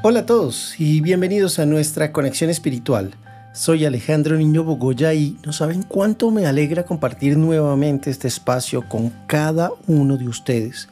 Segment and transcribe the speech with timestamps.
[0.00, 3.16] Hola a todos y bienvenidos a nuestra conexión espiritual.
[3.52, 9.12] Soy Alejandro Niño Bogoya y no saben cuánto me alegra compartir nuevamente este espacio con
[9.26, 10.88] cada uno de ustedes.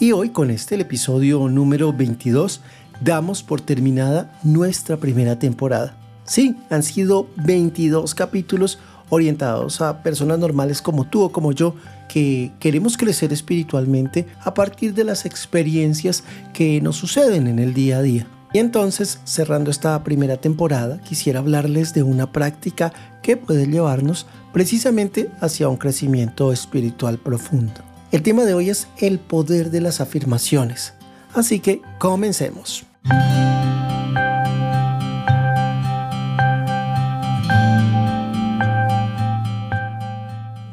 [0.00, 2.60] Y hoy con este episodio número 22
[3.00, 5.94] damos por terminada nuestra primera temporada.
[6.24, 11.76] Sí, han sido 22 capítulos orientados a personas normales como tú o como yo
[12.12, 17.96] que queremos crecer espiritualmente a partir de las experiencias que nos suceden en el día
[17.96, 18.26] a día.
[18.52, 25.30] Y entonces, cerrando esta primera temporada, quisiera hablarles de una práctica que puede llevarnos precisamente
[25.40, 27.80] hacia un crecimiento espiritual profundo.
[28.10, 30.92] El tema de hoy es el poder de las afirmaciones.
[31.32, 32.84] Así que comencemos.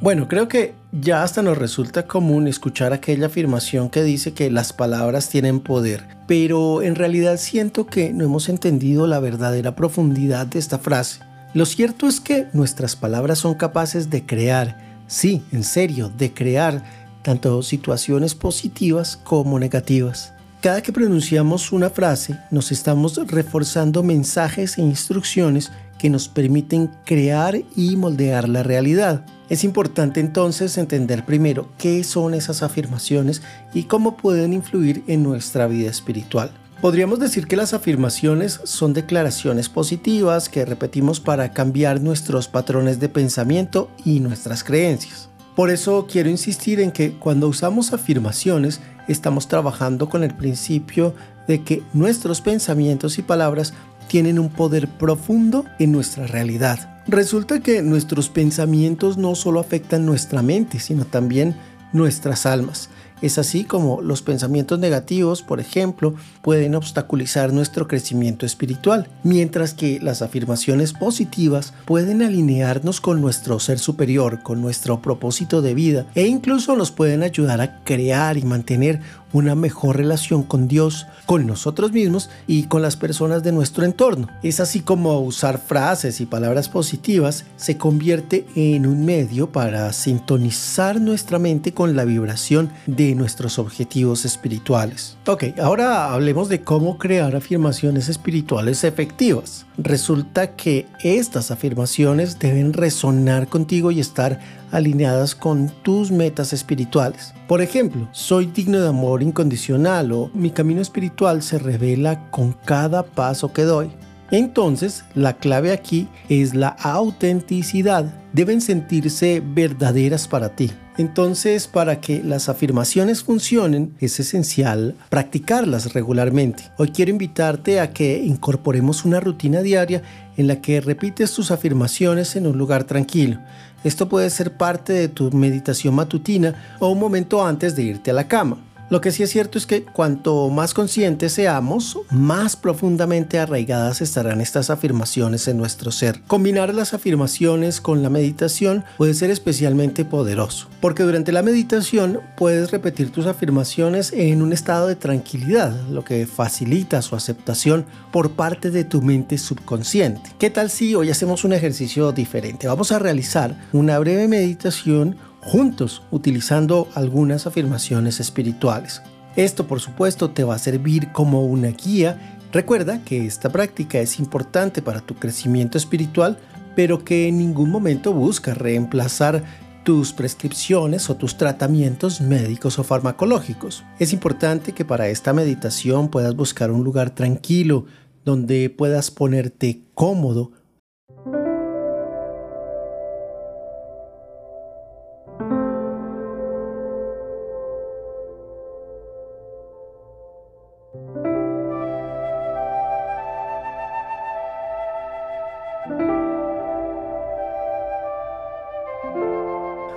[0.01, 4.71] Bueno, creo que ya hasta nos resulta común escuchar aquella afirmación que dice que las
[4.71, 10.57] palabras tienen poder, pero en realidad siento que no hemos entendido la verdadera profundidad de
[10.57, 11.19] esta frase.
[11.53, 16.81] Lo cierto es que nuestras palabras son capaces de crear, sí, en serio, de crear
[17.21, 20.31] tanto situaciones positivas como negativas.
[20.61, 27.61] Cada que pronunciamos una frase, nos estamos reforzando mensajes e instrucciones que nos permiten crear
[27.75, 29.23] y moldear la realidad.
[29.49, 35.67] Es importante entonces entender primero qué son esas afirmaciones y cómo pueden influir en nuestra
[35.67, 36.51] vida espiritual.
[36.81, 43.09] Podríamos decir que las afirmaciones son declaraciones positivas que repetimos para cambiar nuestros patrones de
[43.09, 45.29] pensamiento y nuestras creencias.
[45.57, 51.13] Por eso quiero insistir en que cuando usamos afirmaciones estamos trabajando con el principio
[51.49, 53.73] de que nuestros pensamientos y palabras
[54.09, 56.97] tienen un poder profundo en nuestra realidad.
[57.07, 61.55] Resulta que nuestros pensamientos no solo afectan nuestra mente, sino también
[61.93, 62.89] nuestras almas.
[63.21, 69.99] Es así como los pensamientos negativos, por ejemplo, pueden obstaculizar nuestro crecimiento espiritual, mientras que
[70.01, 76.27] las afirmaciones positivas pueden alinearnos con nuestro ser superior, con nuestro propósito de vida e
[76.27, 79.01] incluso nos pueden ayudar a crear y mantener
[79.33, 84.27] una mejor relación con Dios, con nosotros mismos y con las personas de nuestro entorno.
[84.43, 90.99] Es así como usar frases y palabras positivas se convierte en un medio para sintonizar
[90.99, 95.17] nuestra mente con la vibración de nuestros objetivos espirituales.
[95.25, 99.65] Ok, ahora hablemos de cómo crear afirmaciones espirituales efectivas.
[99.77, 104.39] Resulta que estas afirmaciones deben resonar contigo y estar
[104.71, 107.33] alineadas con tus metas espirituales.
[107.47, 113.03] Por ejemplo, soy digno de amor incondicional o mi camino espiritual se revela con cada
[113.03, 113.91] paso que doy.
[114.31, 118.13] Entonces, la clave aquí es la autenticidad.
[118.31, 120.71] Deben sentirse verdaderas para ti.
[120.97, 126.63] Entonces, para que las afirmaciones funcionen, es esencial practicarlas regularmente.
[126.77, 130.03] Hoy quiero invitarte a que incorporemos una rutina diaria
[130.37, 133.39] en la que repites tus afirmaciones en un lugar tranquilo.
[133.83, 138.13] Esto puede ser parte de tu meditación matutina o un momento antes de irte a
[138.13, 138.57] la cama.
[138.89, 144.41] Lo que sí es cierto es que cuanto más conscientes seamos, más profundamente arraigadas estarán
[144.41, 146.21] estas afirmaciones en nuestro ser.
[146.25, 152.71] Combinar las afirmaciones con la meditación puede ser especialmente poderoso, porque durante la meditación puedes
[152.71, 158.71] repetir tus afirmaciones en un estado de tranquilidad, lo que facilita su aceptación por parte
[158.71, 160.31] de tu mente subconsciente.
[160.39, 162.67] ¿Qué tal si hoy hacemos un ejercicio diferente?
[162.67, 169.01] Vamos a realizar una breve meditación juntos utilizando algunas afirmaciones espirituales.
[169.35, 172.37] Esto por supuesto te va a servir como una guía.
[172.51, 176.37] Recuerda que esta práctica es importante para tu crecimiento espiritual,
[176.75, 179.43] pero que en ningún momento busca reemplazar
[179.83, 183.83] tus prescripciones o tus tratamientos médicos o farmacológicos.
[183.97, 187.85] Es importante que para esta meditación puedas buscar un lugar tranquilo
[188.25, 190.51] donde puedas ponerte cómodo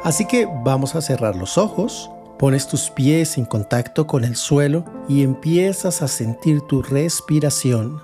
[0.04, 4.84] Así que vamos a cerrar los ojos, pones tus pies en contacto con el suelo
[5.08, 8.02] y empiezas a sentir tu respiración.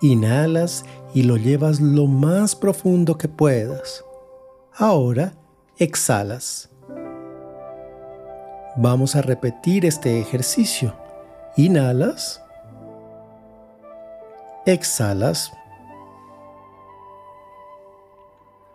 [0.00, 0.84] Inhalas
[1.14, 4.04] y lo llevas lo más profundo que puedas.
[4.74, 5.34] Ahora
[5.76, 6.68] exhalas.
[8.76, 10.96] Vamos a repetir este ejercicio.
[11.56, 12.42] Inhalas.
[14.66, 15.52] Exhalas.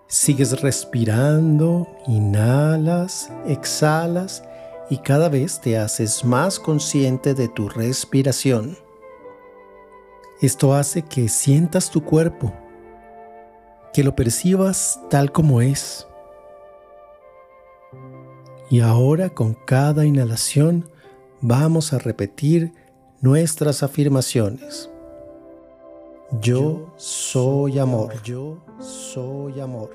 [0.09, 4.41] Sigues respirando, inhalas, exhalas
[4.89, 8.77] y cada vez te haces más consciente de tu respiración.
[10.41, 12.53] Esto hace que sientas tu cuerpo,
[13.91, 16.07] que lo percibas tal como es.
[18.69, 20.89] Y ahora con cada inhalación
[21.41, 22.71] vamos a repetir
[23.19, 24.89] nuestras afirmaciones.
[26.41, 28.21] Yo soy amor.
[28.23, 29.91] Yo soy amor.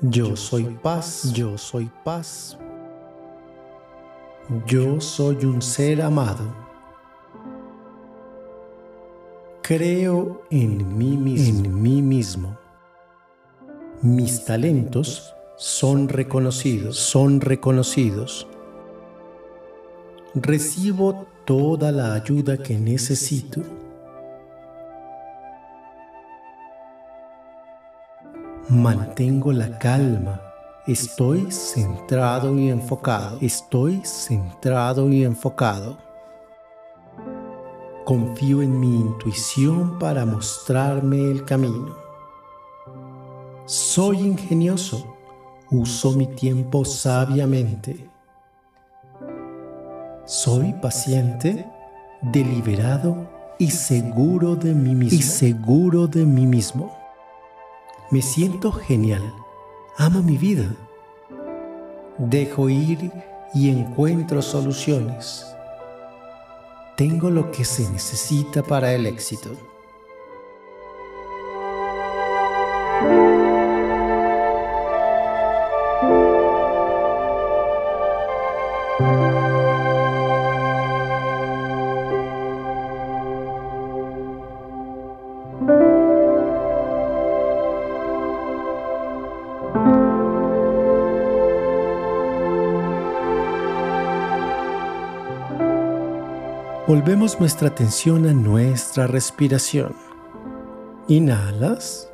[0.00, 1.32] Yo soy paz.
[1.32, 2.58] Yo soy paz.
[4.66, 6.44] Yo soy un ser amado.
[9.62, 11.64] Creo en mí mismo.
[11.64, 12.58] En mí mismo.
[14.02, 18.48] Mis talentos son reconocidos, son reconocidos.
[20.34, 23.62] Recibo toda la ayuda que necesito.
[28.68, 30.40] Mantengo la calma.
[30.86, 33.36] Estoy centrado y enfocado.
[33.42, 35.98] Estoy centrado y enfocado.
[38.06, 41.94] Confío en mi intuición para mostrarme el camino.
[43.66, 45.14] Soy ingenioso.
[45.70, 48.08] Uso mi tiempo sabiamente.
[50.24, 51.66] Soy paciente,
[52.22, 53.28] deliberado
[53.58, 55.18] y seguro de mí mismo.
[55.18, 57.03] Y seguro de mí mismo.
[58.14, 59.34] Me siento genial.
[59.96, 60.72] Amo mi vida.
[62.16, 63.10] Dejo ir
[63.52, 65.44] y encuentro soluciones.
[66.96, 69.50] Tengo lo que se necesita para el éxito.
[96.94, 99.96] Volvemos nuestra atención a nuestra respiración.
[101.08, 102.08] Inhalas.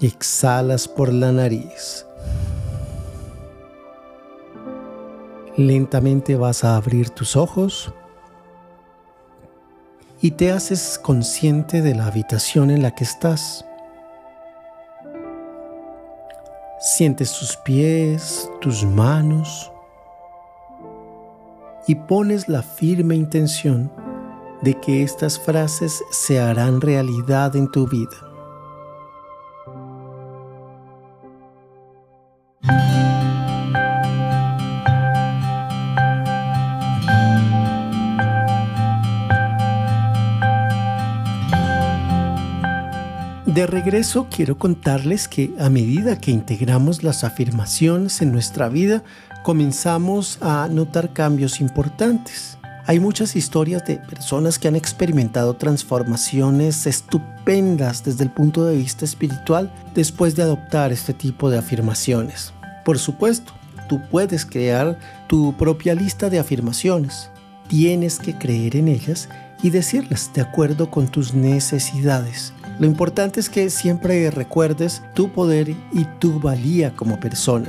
[0.00, 2.04] Y exhalas por la nariz.
[5.56, 7.94] Lentamente vas a abrir tus ojos
[10.20, 13.64] y te haces consciente de la habitación en la que estás.
[16.80, 19.70] Sientes tus pies, tus manos
[21.86, 23.90] y pones la firme intención
[24.62, 28.23] de que estas frases se harán realidad en tu vida.
[43.54, 49.04] De regreso quiero contarles que a medida que integramos las afirmaciones en nuestra vida,
[49.44, 52.58] comenzamos a notar cambios importantes.
[52.86, 59.04] Hay muchas historias de personas que han experimentado transformaciones estupendas desde el punto de vista
[59.04, 62.52] espiritual después de adoptar este tipo de afirmaciones.
[62.84, 63.52] Por supuesto,
[63.88, 64.98] tú puedes crear
[65.28, 67.30] tu propia lista de afirmaciones.
[67.68, 69.28] Tienes que creer en ellas
[69.62, 72.52] y decirlas de acuerdo con tus necesidades.
[72.78, 77.68] Lo importante es que siempre recuerdes tu poder y tu valía como persona.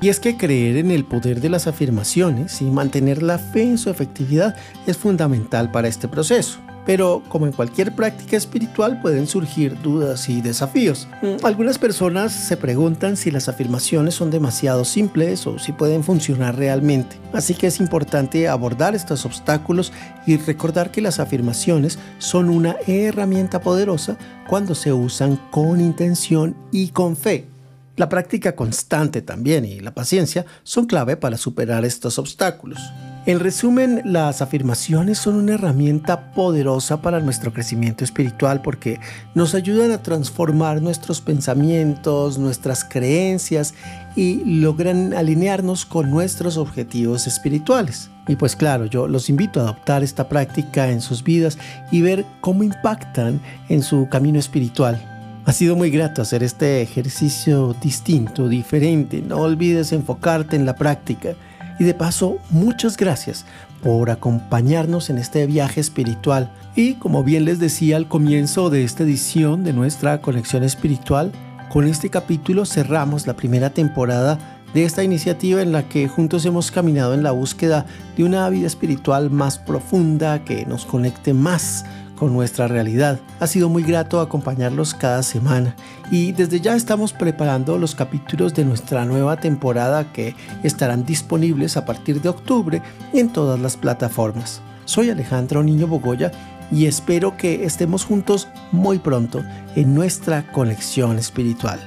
[0.00, 3.78] Y es que creer en el poder de las afirmaciones y mantener la fe en
[3.78, 6.58] su efectividad es fundamental para este proceso.
[6.86, 11.08] Pero como en cualquier práctica espiritual pueden surgir dudas y desafíos.
[11.20, 16.56] Mm, algunas personas se preguntan si las afirmaciones son demasiado simples o si pueden funcionar
[16.56, 17.18] realmente.
[17.32, 19.92] Así que es importante abordar estos obstáculos
[20.26, 24.16] y recordar que las afirmaciones son una herramienta poderosa
[24.48, 27.48] cuando se usan con intención y con fe.
[27.96, 32.78] La práctica constante también y la paciencia son clave para superar estos obstáculos.
[33.26, 39.00] En resumen, las afirmaciones son una herramienta poderosa para nuestro crecimiento espiritual porque
[39.34, 43.74] nos ayudan a transformar nuestros pensamientos, nuestras creencias
[44.14, 48.10] y logran alinearnos con nuestros objetivos espirituales.
[48.28, 51.58] Y pues claro, yo los invito a adoptar esta práctica en sus vidas
[51.90, 55.02] y ver cómo impactan en su camino espiritual.
[55.46, 59.20] Ha sido muy grato hacer este ejercicio distinto, diferente.
[59.20, 61.34] No olvides enfocarte en la práctica
[61.78, 63.44] y de paso, muchas gracias
[63.82, 66.50] por acompañarnos en este viaje espiritual.
[66.74, 71.32] Y como bien les decía al comienzo de esta edición de nuestra conexión espiritual,
[71.68, 74.38] con este capítulo cerramos la primera temporada
[74.72, 78.66] de esta iniciativa en la que juntos hemos caminado en la búsqueda de una vida
[78.66, 81.84] espiritual más profunda que nos conecte más
[82.16, 83.20] con nuestra realidad.
[83.38, 85.76] Ha sido muy grato acompañarlos cada semana
[86.10, 91.84] y desde ya estamos preparando los capítulos de nuestra nueva temporada que estarán disponibles a
[91.84, 92.82] partir de octubre
[93.12, 94.60] en todas las plataformas.
[94.84, 96.32] Soy Alejandro Niño Bogoya
[96.70, 99.44] y espero que estemos juntos muy pronto
[99.76, 101.78] en nuestra conexión espiritual.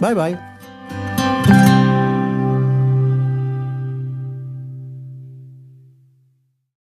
[0.00, 0.47] Bye bye.